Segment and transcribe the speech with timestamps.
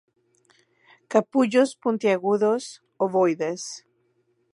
[1.15, 2.65] Capullos puntiagudos,
[3.07, 3.67] ovoides.